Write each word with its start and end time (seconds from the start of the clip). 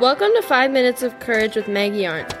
Welcome 0.00 0.30
to 0.34 0.42
5 0.42 0.70
Minutes 0.72 1.02
of 1.02 1.20
Courage 1.20 1.54
with 1.54 1.68
Maggie 1.68 2.06
Arndt. 2.06 2.34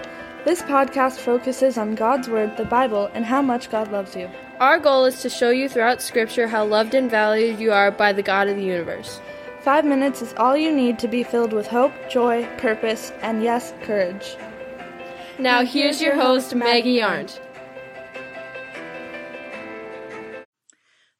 This 0.44 0.62
podcast 0.62 1.18
focuses 1.18 1.78
on 1.78 1.94
God's 1.94 2.28
Word, 2.28 2.56
the 2.56 2.64
Bible, 2.64 3.08
and 3.14 3.24
how 3.24 3.40
much 3.40 3.70
God 3.70 3.92
loves 3.92 4.16
you. 4.16 4.28
Our 4.58 4.80
goal 4.80 5.04
is 5.04 5.20
to 5.22 5.28
show 5.28 5.50
you 5.50 5.68
throughout 5.68 6.02
Scripture 6.02 6.48
how 6.48 6.64
loved 6.64 6.94
and 6.94 7.10
valued 7.10 7.60
you 7.60 7.70
are 7.70 7.92
by 7.92 8.12
the 8.12 8.22
God 8.22 8.48
of 8.48 8.56
the 8.56 8.64
universe. 8.64 9.20
Five 9.60 9.84
minutes 9.84 10.22
is 10.22 10.34
all 10.38 10.56
you 10.56 10.74
need 10.74 10.98
to 11.00 11.08
be 11.08 11.22
filled 11.22 11.52
with 11.52 11.68
hope, 11.68 11.92
joy, 12.10 12.48
purpose, 12.56 13.12
and 13.20 13.44
yes, 13.44 13.72
courage. 13.82 14.34
Now, 15.38 15.64
here's 15.64 16.02
your 16.02 16.16
host, 16.16 16.54
Maggie 16.54 17.02
Arndt. 17.02 17.40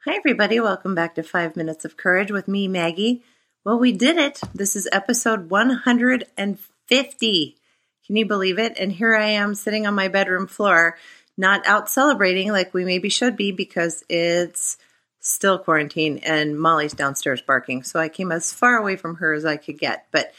Hi, 0.04 0.16
everybody. 0.16 0.58
Welcome 0.58 0.96
back 0.96 1.14
to 1.14 1.22
Five 1.22 1.54
Minutes 1.54 1.84
of 1.84 1.96
Courage 1.96 2.32
with 2.32 2.48
me, 2.48 2.66
Maggie. 2.66 3.22
Well, 3.64 3.79
we 3.79 3.93
did 3.93 4.16
it. 4.16 4.40
This 4.52 4.75
is 4.75 4.89
episode 4.90 5.48
150. 5.48 7.57
Can 8.04 8.16
you 8.16 8.26
believe 8.26 8.58
it? 8.58 8.76
And 8.76 8.90
here 8.90 9.14
I 9.14 9.29
am 9.29 9.54
sitting 9.54 9.86
on 9.86 9.94
my 9.94 10.08
bedroom 10.08 10.48
floor, 10.48 10.98
not 11.36 11.64
out 11.64 11.88
celebrating 11.88 12.50
like 12.50 12.75
we 12.75 12.85
maybe 12.85 13.08
should 13.08 13.36
be 13.36 13.52
because 13.52 14.02
it's 14.08 14.79
still 15.21 15.61
quarantine 15.61 16.18
and 16.25 16.58
Molly's 16.58 16.93
downstairs 16.93 17.40
barking. 17.40 17.85
So 17.85 18.00
I 18.00 18.08
came 18.08 18.32
as 18.32 18.52
far 18.52 18.79
away 18.79 18.96
from 18.96 19.14
her 19.16 19.32
as 19.32 19.44
I 19.44 19.58
could 19.58 19.79
get. 19.79 20.08
But 20.10 20.32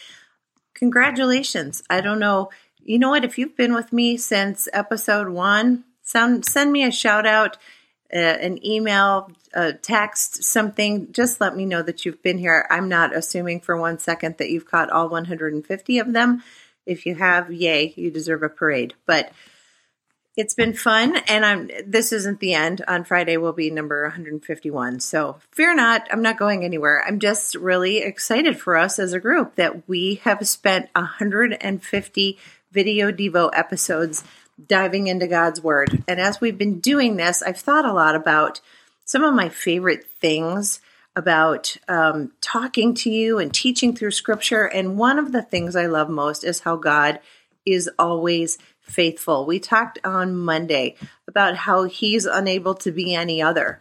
congratulations. 0.74 1.82
I 1.90 2.02
don't 2.02 2.20
know. 2.20 2.50
You 2.84 3.00
know 3.00 3.12
what? 3.12 3.24
If 3.24 3.38
you've 3.38 3.56
been 3.56 3.74
with 3.74 3.94
me 3.94 4.18
since 4.18 4.68
episode 4.74 5.30
one, 5.30 5.86
send, 6.02 6.44
send 6.44 6.74
me 6.74 6.84
a 6.84 6.92
shout 6.92 7.26
out 7.26 7.56
uh, 8.14 8.18
an 8.18 8.64
email, 8.66 9.32
a 9.54 9.74
text, 9.74 10.44
something, 10.44 11.12
just 11.12 11.42
let 11.42 11.56
me 11.56 11.66
know 11.66 11.82
that 11.82 12.06
you've 12.06 12.22
been 12.22 12.38
here. 12.38 12.68
I'm 12.70 12.88
not 12.88 13.16
assuming 13.16 13.62
for 13.62 13.76
one 13.76 13.98
second 13.98 14.38
that 14.38 14.50
you've 14.50 14.70
caught 14.70 14.92
all 14.92 15.10
150 15.10 16.00
of 16.00 16.14
them. 16.14 16.44
If 16.86 17.06
you 17.06 17.16
have, 17.16 17.52
yay, 17.52 17.94
you 17.96 18.12
deserve 18.12 18.44
a 18.44 18.50
parade. 18.50 18.94
But 19.06 19.32
it's 20.36 20.56
been 20.56 20.74
fun, 20.74 21.16
and 21.28 21.46
I'm. 21.46 21.70
This 21.86 22.12
isn't 22.12 22.40
the 22.40 22.56
end. 22.56 22.84
On 22.88 23.04
Friday 23.04 23.38
will 23.38 23.54
be 23.54 23.70
number 23.70 24.02
151. 24.04 25.00
So 25.00 25.38
fear 25.52 25.76
not, 25.76 26.08
I'm 26.12 26.24
not 26.24 26.40
going 26.40 26.66
anywhere. 26.66 27.04
I'm 27.08 27.20
just 27.20 27.54
really 27.54 28.00
excited 28.00 28.60
for 28.60 28.76
us 28.76 28.98
as 28.98 29.14
a 29.14 29.20
group 29.20 29.56
that 29.56 29.88
we 29.88 30.16
have 30.24 30.48
spent 30.48 30.90
150 30.96 32.40
video 32.72 33.12
devo 33.12 33.52
episodes 33.54 34.24
diving 34.66 35.08
into 35.08 35.28
God's 35.28 35.62
Word. 35.62 36.04
And 36.08 36.20
as 36.20 36.40
we've 36.40 36.58
been 36.58 36.80
doing 36.80 37.16
this, 37.16 37.42
I've 37.42 37.60
thought 37.60 37.86
a 37.86 37.94
lot 37.94 38.16
about 38.16 38.62
some 39.06 39.24
of 39.24 39.34
my 39.34 39.50
favorite 39.50 40.06
things 40.06 40.80
about 41.16 41.78
um, 41.88 42.32
talking 42.42 42.94
to 42.96 43.10
you 43.10 43.38
and 43.38 43.54
teaching 43.54 43.96
through 43.96 44.12
Scripture. 44.12 44.66
And 44.66 44.98
one 44.98 45.20
of 45.20 45.32
the 45.32 45.42
things 45.42 45.76
I 45.76 45.86
love 45.86 46.10
most 46.10 46.44
is 46.44 46.62
how 46.62 46.76
God 46.76 47.20
is 47.66 47.90
always 48.00 48.58
faithful. 48.82 49.46
We 49.46 49.60
talked 49.60 50.00
on 50.04 50.36
Monday 50.36 50.96
about 51.28 51.56
how 51.56 51.84
He's 51.84 52.26
unable 52.26 52.76
to 52.76 52.92
be 52.92 53.14
any 53.14 53.42
other. 53.42 53.80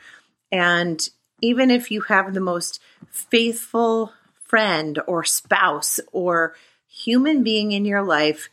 And 0.50 1.08
even 1.40 1.70
if 1.70 1.90
you 1.90 2.02
have 2.02 2.34
the 2.34 2.40
most 2.40 2.80
faithful 3.10 4.12
friend 4.44 4.98
or 5.06 5.24
spouse 5.24 5.98
or 6.12 6.54
human 6.86 7.42
being 7.42 7.72
in 7.72 7.84
your 7.84 8.02
life, 8.02 8.48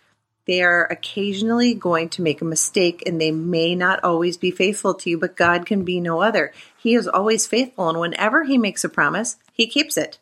they 0.50 0.64
are 0.64 0.86
occasionally 0.86 1.76
going 1.76 2.10
to 2.10 2.24
make 2.24 2.42
a 2.42 2.46
mistake 2.46 3.04
and 3.06 3.22
they 3.22 3.30
may 3.30 3.76
not 3.76 4.04
always 4.04 4.36
be 4.36 4.50
faithful 4.50 4.96
to 4.96 5.08
you, 5.08 5.16
but 5.16 5.36
God 5.36 5.68
can 5.68 5.86
be 5.86 6.02
no 6.02 6.24
other. 6.24 6.52
He 6.76 6.96
is 6.96 7.08
always 7.08 7.46
faithful. 7.46 7.88
And 7.88 8.00
whenever 8.00 8.46
He 8.46 8.58
makes 8.58 8.84
a 8.84 8.90
promise, 8.90 9.38
He 9.54 9.68
keeps 9.68 9.96
it. 9.96 10.18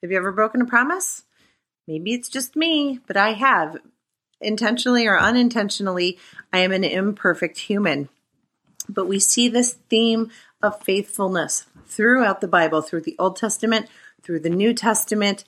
Have 0.00 0.12
you 0.12 0.16
ever 0.16 0.30
broken 0.30 0.62
a 0.62 0.64
promise? 0.64 1.24
Maybe 1.88 2.12
it's 2.12 2.28
just 2.28 2.54
me, 2.54 3.00
but 3.08 3.16
I 3.16 3.32
have. 3.32 3.78
Intentionally 4.40 5.08
or 5.08 5.18
unintentionally, 5.18 6.20
I 6.52 6.58
am 6.58 6.70
an 6.70 6.84
imperfect 6.84 7.58
human. 7.58 8.10
But 8.88 9.08
we 9.08 9.18
see 9.18 9.48
this 9.48 9.72
theme 9.90 10.30
of 10.62 10.80
faithfulness 10.84 11.66
throughout 11.84 12.40
the 12.40 12.46
Bible, 12.46 12.80
through 12.80 13.00
the 13.00 13.16
Old 13.18 13.34
Testament, 13.34 13.88
through 14.22 14.38
the 14.38 14.50
New 14.50 14.72
Testament. 14.72 15.42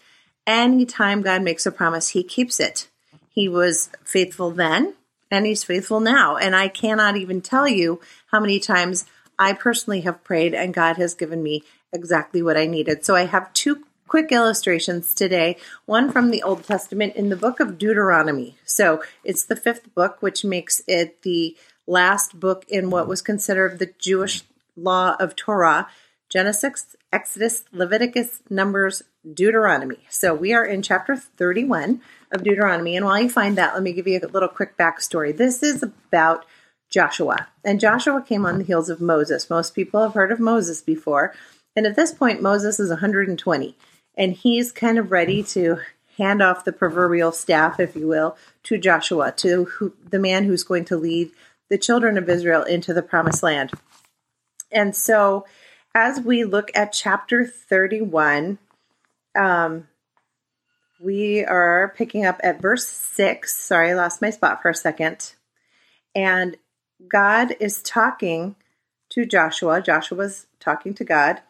Anytime 0.49 1.23
God 1.23 1.43
makes 1.43 1.65
a 1.65 1.71
promise, 1.71 2.09
He 2.09 2.25
keeps 2.25 2.59
it. 2.59 2.89
He 3.31 3.49
was 3.49 3.91
faithful 4.05 4.51
then 4.51 4.95
and 5.31 5.47
he's 5.47 5.65
faithful 5.65 6.01
now. 6.01 6.37
And 6.37 6.55
I 6.55 6.69
cannot 6.69 7.17
even 7.17 7.41
tell 7.41 7.69
you 7.69 8.01
how 8.31 8.41
many 8.41 8.59
times 8.59 9.07
I 9.39 9.53
personally 9.53 10.03
have 10.03 10.25
prayed 10.25 10.55
and 10.55 10.75
God 10.75 10.97
has 10.97 11.15
given 11.15 11.43
me 11.43 11.63
exactly 11.93 12.43
what 12.43 12.57
I 12.57 12.67
needed. 12.67 13.05
So 13.05 13.15
I 13.15 13.27
have 13.27 13.53
two 13.53 13.85
quick 14.07 14.33
illustrations 14.33 15.15
today. 15.15 15.57
One 15.87 16.11
from 16.11 16.31
the 16.31 16.43
Old 16.43 16.65
Testament 16.65 17.15
in 17.15 17.29
the 17.29 17.37
book 17.37 17.61
of 17.61 17.79
Deuteronomy. 17.79 18.57
So 18.65 19.03
it's 19.23 19.45
the 19.45 19.57
fifth 19.57 19.95
book, 19.95 20.21
which 20.21 20.45
makes 20.45 20.83
it 20.89 21.23
the 21.23 21.57
last 21.87 22.39
book 22.39 22.65
in 22.69 22.91
what 22.91 23.09
was 23.09 23.23
considered 23.23 23.79
the 23.79 23.93
Jewish 23.99 24.43
law 24.77 25.17
of 25.21 25.37
Torah 25.37 25.89
Genesis, 26.29 26.95
Exodus, 27.13 27.65
Leviticus, 27.73 28.41
Numbers, 28.49 29.03
Deuteronomy. 29.35 29.99
So 30.09 30.35
we 30.35 30.53
are 30.53 30.65
in 30.65 30.83
chapter 30.83 31.17
31 31.17 32.01
of 32.33 32.43
Deuteronomy. 32.43 32.97
And 32.97 33.05
while 33.05 33.21
you 33.21 33.29
find 33.29 33.57
that, 33.59 33.75
let 33.75 33.83
me 33.83 33.93
give 33.93 34.07
you 34.07 34.19
a 34.19 34.27
little 34.27 34.49
quick 34.49 34.77
backstory. 34.77 35.37
This 35.37 35.63
is 35.63 35.83
about 35.83 36.47
Joshua. 36.89 37.49
And 37.65 37.81
Joshua 37.81 38.23
came 38.23 38.47
on 38.47 38.59
the 38.59 38.65
heels 38.65 38.89
of 38.89 39.01
Moses. 39.01 39.51
Most 39.51 39.75
people 39.75 40.03
have 40.03 40.15
heard 40.15 40.33
of 40.33 40.41
Moses 40.41 40.83
before. 40.83 41.35
And 41.77 41.87
at 41.87 41.97
this 41.97 42.13
point, 42.13 42.43
Moses 42.43 42.81
is 42.81 42.89
120. 42.89 43.77
And 44.17 44.33
he's 44.33 44.73
kind 44.73 44.99
of 44.99 45.11
ready 45.11 45.43
to 45.45 45.79
hand 46.19 46.43
off 46.43 46.65
the 46.65 46.73
proverbial 46.73 47.33
staff, 47.33 47.79
if 47.79 47.95
you 47.95 48.09
will, 48.09 48.37
to 48.65 48.77
Joshua, 48.77 49.33
to 49.33 49.65
who, 49.65 49.95
the 50.09 50.19
man 50.19 50.45
who's 50.45 50.65
going 50.65 50.85
to 50.87 50.97
lead 50.97 51.31
the 51.69 51.79
children 51.79 52.19
of 52.19 52.29
Israel 52.29 52.63
into 52.63 52.93
the 52.93 53.03
promised 53.03 53.43
land. 53.43 53.71
And 54.73 54.95
so, 54.95 55.47
as 55.95 56.21
we 56.21 56.45
look 56.45 56.71
at 56.75 56.93
chapter 56.93 57.47
31, 57.47 58.59
um, 59.37 59.89
we 61.01 61.45
are 61.45 61.95
picking 61.97 62.27
up 62.27 62.41
at 62.43 62.61
verse 62.61 62.87
6. 62.87 63.57
Sorry, 63.57 63.91
I 63.91 63.95
lost 63.95 64.21
my 64.21 64.31
spot 64.31 64.61
for 64.61 64.71
a 64.71 64.75
second. 64.75 65.35
And 66.15 66.57
God 67.09 67.57
is 67.59 67.83
talking 67.83 68.57
to 69.11 69.25
Joshua. 69.25 69.81
Joshua's 69.81 70.47
talking 70.59 70.95
to 70.95 71.05
God. 71.05 71.41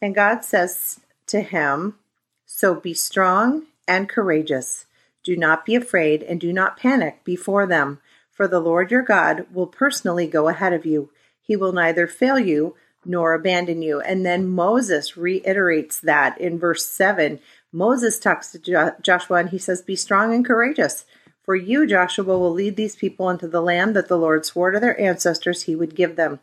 And 0.00 0.14
God 0.14 0.44
says 0.44 1.00
to 1.26 1.40
him, 1.40 1.98
So 2.46 2.74
be 2.74 2.94
strong 2.94 3.66
and 3.86 4.08
courageous. 4.08 4.86
Do 5.22 5.36
not 5.36 5.64
be 5.64 5.74
afraid 5.74 6.22
and 6.22 6.40
do 6.40 6.52
not 6.52 6.76
panic 6.76 7.24
before 7.24 7.66
them, 7.66 8.00
for 8.30 8.46
the 8.48 8.60
Lord 8.60 8.90
your 8.90 9.02
God 9.02 9.46
will 9.52 9.66
personally 9.66 10.26
go 10.26 10.48
ahead 10.48 10.72
of 10.72 10.86
you. 10.86 11.10
He 11.40 11.56
will 11.56 11.72
neither 11.72 12.06
fail 12.06 12.38
you 12.38 12.74
nor 13.04 13.34
abandon 13.34 13.82
you. 13.82 14.00
And 14.00 14.24
then 14.24 14.48
Moses 14.48 15.16
reiterates 15.16 16.00
that 16.00 16.40
in 16.40 16.58
verse 16.58 16.86
7 16.86 17.40
Moses 17.74 18.20
talks 18.20 18.52
to 18.52 18.58
jo- 18.60 18.92
Joshua 19.02 19.38
and 19.38 19.50
he 19.50 19.58
says, 19.58 19.82
Be 19.82 19.96
strong 19.96 20.32
and 20.32 20.46
courageous. 20.46 21.04
For 21.42 21.56
you, 21.56 21.86
Joshua, 21.86 22.38
will 22.38 22.52
lead 22.52 22.76
these 22.76 22.94
people 22.94 23.28
into 23.28 23.48
the 23.48 23.60
land 23.60 23.96
that 23.96 24.06
the 24.06 24.16
Lord 24.16 24.46
swore 24.46 24.70
to 24.70 24.78
their 24.78 24.98
ancestors 24.98 25.62
he 25.62 25.74
would 25.74 25.96
give 25.96 26.14
them. 26.14 26.38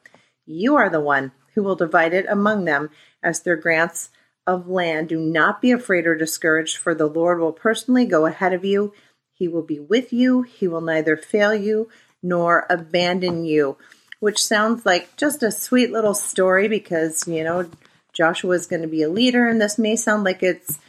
You 0.46 0.76
are 0.76 0.90
the 0.90 1.00
one 1.00 1.32
who 1.56 1.64
will 1.64 1.78
divide 1.78 2.14
it 2.14 2.26
among 2.28 2.66
them 2.66 2.90
as 3.24 3.40
their 3.40 3.56
grants 3.56 4.10
of 4.46 4.68
land. 4.68 5.08
Do 5.08 5.18
not 5.18 5.62
be 5.62 5.72
afraid 5.72 6.06
or 6.06 6.16
discouraged, 6.16 6.78
for 6.78 6.94
the 6.94 7.08
Lord 7.08 7.40
will 7.40 7.54
personally 7.54 8.06
go 8.06 8.26
ahead 8.26 8.52
of 8.52 8.66
you. 8.66 8.94
He 9.32 9.48
will 9.48 9.64
be 9.64 9.80
with 9.80 10.12
you. 10.12 10.42
He 10.42 10.68
will 10.68 10.82
neither 10.82 11.16
fail 11.16 11.56
you 11.56 11.90
nor 12.22 12.66
abandon 12.70 13.46
you. 13.46 13.78
Which 14.22 14.42
sounds 14.42 14.86
like 14.86 15.18
just 15.18 15.44
a 15.44 15.52
sweet 15.52 15.92
little 15.92 16.14
story 16.14 16.70
because, 16.70 17.28
you 17.28 17.44
know, 17.44 17.70
Joshua 18.14 18.56
is 18.56 18.66
going 18.66 18.84
to 18.84 18.88
be 18.88 19.02
a 19.04 19.10
leader, 19.10 19.50
and 19.50 19.60
this 19.60 19.78
may 19.78 19.98
sound 19.98 20.24
like 20.24 20.42
it's 20.42 20.80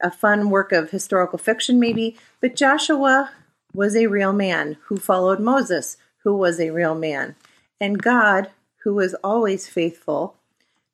a 0.00 0.10
fun 0.10 0.50
work 0.50 0.70
of 0.70 0.90
historical 0.90 1.38
fiction, 1.38 1.80
maybe, 1.80 2.16
but 2.40 2.54
Joshua 2.54 3.30
was 3.72 3.96
a 3.96 4.06
real 4.06 4.32
man 4.32 4.76
who 4.84 4.96
followed 4.96 5.40
Moses, 5.40 5.96
who 6.22 6.36
was 6.36 6.60
a 6.60 6.70
real 6.70 6.94
man. 6.94 7.34
And 7.80 8.02
God, 8.02 8.50
who 8.84 8.94
was 8.94 9.14
always 9.24 9.68
faithful, 9.68 10.36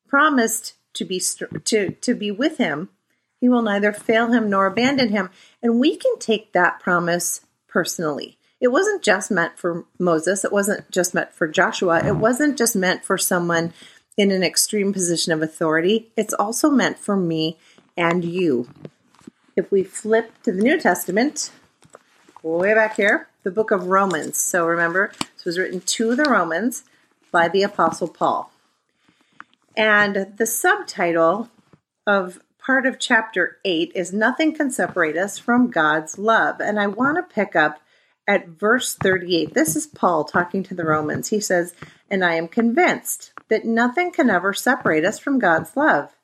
promised 0.06 0.74
to 0.94 1.04
be 1.04 1.20
to, 1.64 1.90
to 1.90 2.14
be 2.14 2.30
with 2.30 2.58
him. 2.58 2.88
He 3.40 3.48
will 3.48 3.62
neither 3.62 3.92
fail 3.92 4.32
him 4.32 4.50
nor 4.50 4.66
abandon 4.66 5.10
him. 5.10 5.30
And 5.62 5.78
we 5.78 5.96
can 5.96 6.18
take 6.18 6.52
that 6.52 6.80
promise 6.80 7.42
personally. 7.68 8.37
It 8.60 8.68
wasn't 8.68 9.02
just 9.02 9.30
meant 9.30 9.58
for 9.58 9.84
Moses, 9.98 10.44
it 10.44 10.52
wasn't 10.52 10.90
just 10.90 11.14
meant 11.14 11.32
for 11.32 11.46
Joshua, 11.46 12.04
it 12.04 12.16
wasn't 12.16 12.58
just 12.58 12.74
meant 12.74 13.04
for 13.04 13.16
someone 13.16 13.72
in 14.16 14.32
an 14.32 14.42
extreme 14.42 14.92
position 14.92 15.32
of 15.32 15.42
authority. 15.42 16.10
It's 16.16 16.34
also 16.34 16.68
meant 16.70 16.98
for 16.98 17.16
me 17.16 17.56
and 17.96 18.24
you. 18.24 18.68
If 19.56 19.70
we 19.70 19.84
flip 19.84 20.32
to 20.42 20.52
the 20.52 20.62
New 20.62 20.78
Testament, 20.78 21.50
way 22.42 22.74
back 22.74 22.96
here, 22.96 23.28
the 23.44 23.50
book 23.50 23.70
of 23.70 23.86
Romans. 23.86 24.38
So 24.38 24.66
remember, 24.66 25.12
this 25.18 25.44
was 25.44 25.58
written 25.58 25.80
to 25.80 26.14
the 26.14 26.24
Romans 26.24 26.84
by 27.30 27.48
the 27.48 27.62
Apostle 27.62 28.08
Paul. 28.08 28.52
And 29.76 30.34
the 30.36 30.46
subtitle 30.46 31.48
of 32.06 32.40
part 32.58 32.86
of 32.86 32.98
chapter 32.98 33.58
8 33.64 33.92
is 33.94 34.12
nothing 34.12 34.52
can 34.52 34.70
separate 34.70 35.16
us 35.16 35.38
from 35.38 35.70
God's 35.70 36.18
love. 36.18 36.60
And 36.60 36.80
I 36.80 36.88
want 36.88 37.16
to 37.16 37.34
pick 37.34 37.54
up 37.54 37.80
at 38.28 38.46
verse 38.46 38.94
38. 38.94 39.54
This 39.54 39.74
is 39.74 39.86
Paul 39.86 40.24
talking 40.24 40.62
to 40.64 40.74
the 40.74 40.84
Romans. 40.84 41.28
He 41.28 41.40
says, 41.40 41.74
And 42.10 42.22
I 42.22 42.34
am 42.34 42.46
convinced 42.46 43.32
that 43.48 43.64
nothing 43.64 44.12
can 44.12 44.28
ever 44.28 44.52
separate 44.52 45.04
us 45.04 45.18
from 45.18 45.38
God's 45.38 45.74
love, 45.74 46.14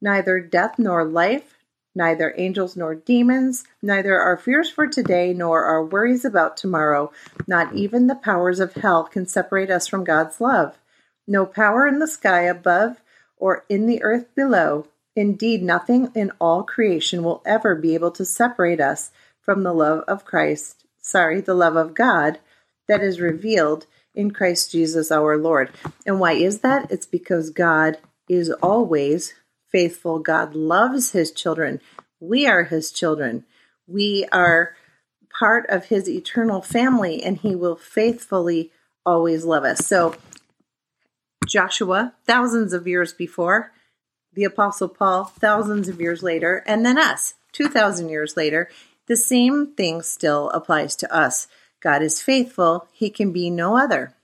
neither 0.00 0.38
death 0.38 0.78
nor 0.78 1.02
life, 1.02 1.56
neither 1.94 2.34
angels 2.36 2.76
nor 2.76 2.94
demons, 2.94 3.64
neither 3.80 4.20
our 4.20 4.36
fears 4.36 4.70
for 4.70 4.86
today 4.86 5.32
nor 5.32 5.64
our 5.64 5.82
worries 5.82 6.26
about 6.26 6.58
tomorrow, 6.58 7.10
not 7.46 7.74
even 7.74 8.06
the 8.06 8.14
powers 8.14 8.60
of 8.60 8.74
hell 8.74 9.04
can 9.04 9.26
separate 9.26 9.70
us 9.70 9.88
from 9.88 10.04
God's 10.04 10.42
love. 10.42 10.78
No 11.26 11.46
power 11.46 11.86
in 11.86 11.98
the 11.98 12.06
sky 12.06 12.42
above 12.42 13.02
or 13.38 13.64
in 13.70 13.86
the 13.86 14.02
earth 14.02 14.26
below. 14.34 14.88
Indeed, 15.16 15.62
nothing 15.62 16.12
in 16.14 16.30
all 16.38 16.62
creation 16.62 17.22
will 17.22 17.42
ever 17.46 17.74
be 17.74 17.94
able 17.94 18.10
to 18.12 18.26
separate 18.26 18.80
us 18.80 19.10
from 19.40 19.62
the 19.62 19.72
love 19.72 20.04
of 20.06 20.26
Christ, 20.26 20.85
sorry, 21.06 21.40
the 21.40 21.54
love 21.54 21.76
of 21.76 21.94
God 21.94 22.40
that 22.88 23.00
is 23.00 23.20
revealed 23.20 23.86
in 24.14 24.32
Christ 24.32 24.72
Jesus 24.72 25.12
our 25.12 25.36
Lord. 25.36 25.70
And 26.04 26.18
why 26.18 26.32
is 26.32 26.60
that? 26.60 26.90
It's 26.90 27.06
because 27.06 27.50
God 27.50 27.98
is 28.28 28.50
always 28.50 29.34
faithful. 29.70 30.18
God 30.18 30.54
loves 30.56 31.12
his 31.12 31.30
children. 31.30 31.80
We 32.18 32.46
are 32.46 32.64
his 32.64 32.90
children. 32.90 33.44
We 33.86 34.26
are 34.32 34.74
part 35.38 35.66
of 35.68 35.86
his 35.86 36.08
eternal 36.08 36.60
family, 36.60 37.22
and 37.22 37.38
he 37.38 37.54
will 37.54 37.76
faithfully 37.76 38.72
always 39.04 39.44
love 39.44 39.62
us. 39.62 39.86
So, 39.86 40.16
Joshua, 41.46 42.14
thousands 42.26 42.72
of 42.72 42.88
years 42.88 43.12
before, 43.12 43.70
the 44.32 44.44
Apostle 44.44 44.88
Paul, 44.88 45.24
thousands 45.24 45.88
of 45.88 46.00
years 46.00 46.22
later, 46.22 46.64
and 46.66 46.84
then 46.84 46.98
us, 46.98 47.34
2,000 47.52 48.08
years 48.08 48.36
later, 48.36 48.68
the 49.06 49.16
same 49.16 49.74
thing 49.74 50.02
still 50.02 50.50
applies 50.50 50.96
to 50.96 51.14
us. 51.14 51.48
God 51.80 52.02
is 52.02 52.22
faithful, 52.22 52.88
he 52.92 53.10
can 53.10 53.32
be 53.32 53.50
no 53.50 53.76
other. 53.76 54.14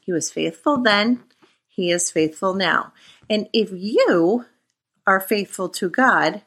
He 0.00 0.12
was 0.12 0.30
faithful 0.30 0.78
then, 0.78 1.20
he 1.68 1.90
is 1.90 2.10
faithful 2.10 2.54
now. 2.54 2.92
And 3.28 3.48
if 3.52 3.70
you 3.72 4.44
are 5.06 5.20
faithful 5.20 5.68
to 5.70 5.88
God, 5.88 6.42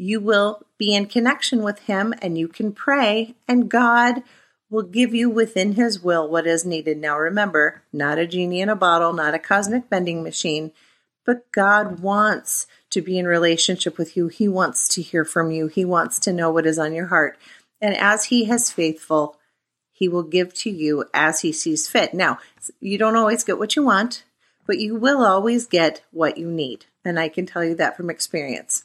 you 0.00 0.18
will 0.18 0.62
be 0.78 0.94
in 0.94 1.04
connection 1.04 1.62
with 1.62 1.80
Him 1.80 2.14
and 2.22 2.38
you 2.38 2.48
can 2.48 2.72
pray, 2.72 3.34
and 3.46 3.68
God 3.68 4.22
will 4.70 4.82
give 4.82 5.14
you 5.14 5.28
within 5.28 5.72
His 5.72 6.02
will 6.02 6.26
what 6.26 6.46
is 6.46 6.64
needed. 6.64 6.96
Now, 6.96 7.18
remember, 7.18 7.82
not 7.92 8.18
a 8.18 8.26
genie 8.26 8.62
in 8.62 8.70
a 8.70 8.76
bottle, 8.76 9.12
not 9.12 9.34
a 9.34 9.38
cosmic 9.38 9.90
vending 9.90 10.22
machine, 10.22 10.72
but 11.26 11.52
God 11.52 12.00
wants 12.00 12.66
to 12.90 13.00
be 13.00 13.18
in 13.18 13.26
relationship 13.26 13.98
with 13.98 14.16
you. 14.16 14.28
He 14.28 14.48
wants 14.48 14.88
to 14.88 15.02
hear 15.02 15.24
from 15.24 15.50
you, 15.50 15.68
He 15.68 15.84
wants 15.84 16.18
to 16.20 16.32
know 16.32 16.50
what 16.50 16.66
is 16.66 16.78
on 16.78 16.94
your 16.94 17.06
heart. 17.06 17.38
And 17.80 17.96
as 17.96 18.26
He 18.26 18.44
has 18.44 18.70
faithful, 18.70 19.36
He 19.92 20.08
will 20.08 20.22
give 20.22 20.52
to 20.54 20.70
you 20.70 21.04
as 21.14 21.40
He 21.40 21.52
sees 21.52 21.88
fit. 21.88 22.14
Now, 22.14 22.38
you 22.80 22.98
don't 22.98 23.16
always 23.16 23.44
get 23.44 23.58
what 23.58 23.76
you 23.76 23.84
want, 23.84 24.24
but 24.66 24.78
you 24.78 24.96
will 24.96 25.24
always 25.24 25.66
get 25.66 26.02
what 26.10 26.38
you 26.38 26.50
need. 26.50 26.86
And 27.04 27.18
I 27.18 27.28
can 27.28 27.46
tell 27.46 27.64
you 27.64 27.74
that 27.76 27.96
from 27.96 28.10
experience. 28.10 28.84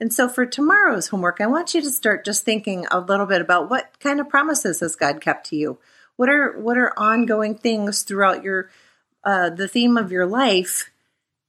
And 0.00 0.12
so 0.12 0.28
for 0.28 0.46
tomorrow's 0.46 1.08
homework, 1.08 1.40
I 1.40 1.46
want 1.46 1.74
you 1.74 1.82
to 1.82 1.90
start 1.90 2.24
just 2.24 2.44
thinking 2.44 2.86
a 2.90 3.00
little 3.00 3.26
bit 3.26 3.40
about 3.40 3.68
what 3.68 3.98
kind 3.98 4.20
of 4.20 4.28
promises 4.28 4.80
has 4.80 4.94
God 4.94 5.20
kept 5.20 5.46
to 5.48 5.56
you? 5.56 5.78
What 6.16 6.28
are 6.28 6.58
what 6.58 6.78
are 6.78 6.98
ongoing 6.98 7.56
things 7.56 8.02
throughout 8.02 8.42
your 8.42 8.70
uh, 9.24 9.50
the 9.50 9.68
theme 9.68 9.96
of 9.96 10.12
your 10.12 10.26
life 10.26 10.90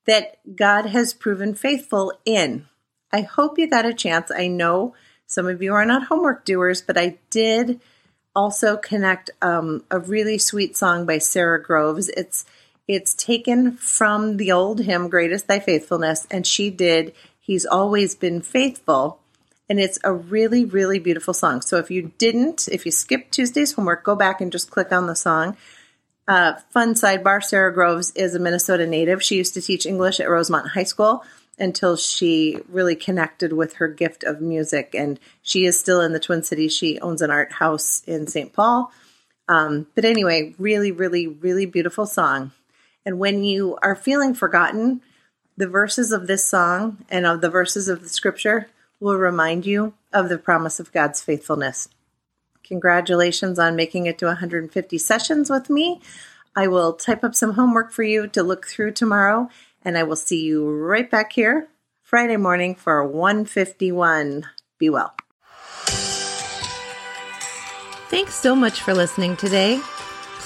that 0.09 0.39
God 0.55 0.87
has 0.87 1.13
proven 1.13 1.53
faithful 1.53 2.11
in? 2.25 2.65
I 3.13 3.21
hope 3.21 3.59
you 3.59 3.69
got 3.69 3.85
a 3.85 3.93
chance. 3.93 4.31
I 4.35 4.47
know 4.47 4.95
some 5.27 5.45
of 5.47 5.61
you 5.61 5.75
are 5.75 5.85
not 5.85 6.07
homework 6.07 6.45
doers, 6.45 6.81
but 6.81 6.97
I 6.97 7.19
did 7.29 7.79
also 8.35 8.75
connect 8.75 9.29
um, 9.43 9.83
a 9.91 9.99
really 9.99 10.39
sweet 10.39 10.75
song 10.75 11.05
by 11.05 11.19
Sara 11.19 11.61
Groves. 11.61 12.09
It's 12.09 12.43
it's 12.87 13.13
taken 13.13 13.73
from 13.73 14.37
the 14.37 14.51
old 14.51 14.81
hymn, 14.81 15.09
Great 15.09 15.31
Is 15.31 15.43
Thy 15.43 15.59
Faithfulness, 15.59 16.25
and 16.31 16.47
she 16.47 16.71
did 16.71 17.13
He's 17.39 17.67
Always 17.67 18.15
Been 18.15 18.41
Faithful. 18.41 19.19
And 19.69 19.79
it's 19.79 19.99
a 20.03 20.11
really, 20.11 20.65
really 20.65 20.97
beautiful 20.97 21.35
song. 21.35 21.61
So 21.61 21.77
if 21.77 21.91
you 21.91 22.11
didn't, 22.17 22.67
if 22.71 22.87
you 22.87 22.91
skipped 22.91 23.31
Tuesday's 23.31 23.73
homework, 23.73 24.03
go 24.03 24.15
back 24.15 24.41
and 24.41 24.51
just 24.51 24.71
click 24.71 24.91
on 24.91 25.05
the 25.05 25.15
song. 25.15 25.55
Uh, 26.29 26.53
fun 26.69 26.93
sidebar 26.93 27.43
Sara 27.43 27.73
Groves 27.73 28.11
is 28.11 28.35
a 28.35 28.39
Minnesota 28.39 28.85
native. 28.85 29.23
She 29.23 29.37
used 29.37 29.55
to 29.55 29.61
teach 29.63 29.87
English 29.87 30.19
at 30.19 30.29
Rosemount 30.29 30.67
High 30.67 30.83
School 30.83 31.23
until 31.57 31.95
she 31.95 32.59
really 32.69 32.95
connected 32.95 33.51
with 33.51 33.73
her 33.73 33.87
gift 33.87 34.23
of 34.23 34.39
music. 34.39 34.93
And 34.93 35.19
she 35.41 35.65
is 35.65 35.79
still 35.79 36.01
in 36.01 36.13
the 36.13 36.19
Twin 36.19 36.43
Cities. 36.43 36.71
She 36.71 36.99
owns 36.99 37.23
an 37.23 37.31
art 37.31 37.53
house 37.53 38.03
in 38.05 38.27
St. 38.27 38.53
Paul. 38.53 38.91
Um, 39.47 39.87
but 39.95 40.05
anyway, 40.05 40.53
really, 40.59 40.91
really, 40.91 41.25
really 41.25 41.65
beautiful 41.65 42.05
song. 42.05 42.51
And 43.03 43.17
when 43.17 43.43
you 43.43 43.79
are 43.81 43.95
feeling 43.95 44.35
forgotten, 44.35 45.01
the 45.57 45.67
verses 45.67 46.11
of 46.11 46.27
this 46.27 46.45
song 46.45 47.05
and 47.09 47.25
of 47.25 47.41
the 47.41 47.49
verses 47.49 47.89
of 47.89 48.03
the 48.03 48.09
scripture 48.09 48.69
will 48.99 49.17
remind 49.17 49.65
you 49.65 49.95
of 50.13 50.29
the 50.29 50.37
promise 50.37 50.79
of 50.79 50.91
God's 50.91 51.21
faithfulness. 51.21 51.89
Congratulations 52.69 53.59
on 53.59 53.75
making 53.75 54.05
it 54.05 54.17
to 54.19 54.27
150 54.27 54.97
sessions 54.99 55.49
with 55.49 55.69
me. 55.69 55.99
I 56.55 56.67
will 56.67 56.93
type 56.93 57.23
up 57.23 57.33
some 57.35 57.53
homework 57.53 57.91
for 57.91 58.03
you 58.03 58.27
to 58.27 58.43
look 58.43 58.67
through 58.67 58.91
tomorrow, 58.91 59.49
and 59.83 59.97
I 59.97 60.03
will 60.03 60.15
see 60.15 60.41
you 60.43 60.69
right 60.69 61.09
back 61.09 61.33
here 61.33 61.67
Friday 62.03 62.37
morning 62.37 62.75
for 62.75 63.03
151. 63.03 64.45
Be 64.77 64.89
well. 64.89 65.15
Thanks 68.09 68.35
so 68.35 68.55
much 68.55 68.81
for 68.81 68.93
listening 68.93 69.35
today. 69.35 69.81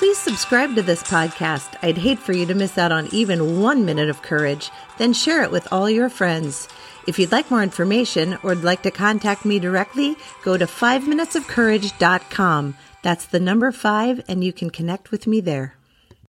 Please 0.04 0.18
subscribe 0.18 0.76
to 0.76 0.82
this 0.82 1.02
podcast. 1.02 1.78
I'd 1.82 1.98
hate 1.98 2.20
for 2.20 2.34
you 2.34 2.46
to 2.48 2.54
miss 2.54 2.78
out 2.78 2.92
on 2.92 3.08
even 3.14 3.62
one 3.62 3.86
minute 3.86 4.10
of 4.10 4.22
courage. 4.22 4.70
Then 4.98 5.14
share 5.14 5.44
it 5.44 5.52
with 5.52 5.72
all 5.72 5.90
your 5.90 6.10
friends. 6.10 6.68
If 7.08 7.18
you'd 7.18 7.32
like 7.32 7.50
more 7.50 7.64
information 7.64 8.34
or 8.44 8.50
would 8.50 8.66
like 8.66 8.84
to 8.84 8.92
contact 8.92 9.46
me 9.46 9.60
directly, 9.60 10.18
go 10.44 10.58
to 10.58 10.66
5minutesofcourage.com. 10.66 12.76
That's 13.02 13.28
the 13.28 13.40
number 13.40 13.72
five, 13.72 14.22
and 14.28 14.44
you 14.44 14.52
can 14.52 14.72
connect 14.72 15.10
with 15.10 15.26
me 15.26 15.40
there. 15.40 15.76